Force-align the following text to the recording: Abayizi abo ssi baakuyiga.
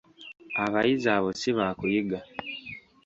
Abayizi 0.63 1.07
abo 1.15 1.29
ssi 1.33 1.49
baakuyiga. 1.57 2.19